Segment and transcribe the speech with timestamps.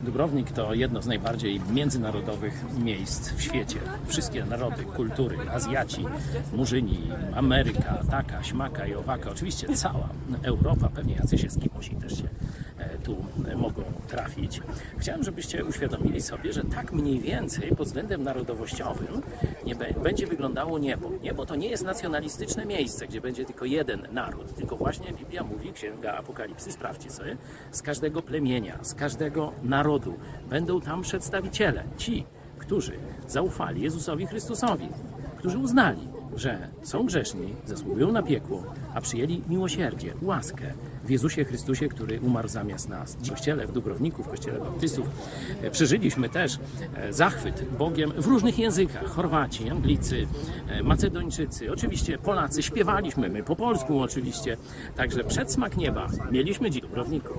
[0.00, 3.80] Dubrownik to jedno z najbardziej międzynarodowych miejsc w świecie.
[4.06, 6.04] Wszystkie narody, kultury, Azjaci,
[6.52, 6.98] Murzyni,
[7.34, 10.08] Ameryka, taka, śmaka i owaka, oczywiście cała
[10.42, 12.28] Europa, pewnie jacyś eskimosi też się
[13.04, 13.16] tu
[13.56, 14.60] mogą trafić.
[14.98, 19.22] Chciałem, żebyście uświadomili sobie, że tak mniej więcej pod względem narodowościowym
[19.66, 21.10] nie będzie wyglądało niebo.
[21.22, 25.72] Niebo to nie jest nacjonalistyczne miejsce, gdzie będzie tylko jeden naród, tylko właśnie Biblia mówi,
[25.72, 27.36] Księga Apokalipsy, sprawdźcie sobie,
[27.70, 30.14] z każdego plemienia, z każdego narodu
[30.48, 32.26] będą tam przedstawiciele, ci,
[32.58, 32.92] którzy
[33.28, 34.88] zaufali Jezusowi Chrystusowi,
[35.38, 38.62] którzy uznali, że są grzeszni, zasługują na piekło,
[38.94, 40.72] a przyjęli miłosierdzie, łaskę
[41.04, 43.14] w Jezusie Chrystusie, który umarł zamiast nas.
[43.16, 45.06] W kościele w Dubrowniku, w kościele baptystów
[45.62, 46.58] e, przeżyliśmy też
[46.94, 49.04] e, zachwyt Bogiem w różnych językach.
[49.04, 50.26] Chorwaci, Anglicy,
[50.68, 54.56] e, Macedończycy, oczywiście Polacy, śpiewaliśmy my po polsku oczywiście.
[54.96, 57.34] Także przedsmak nieba mieliśmy dziś w Dubrowniku.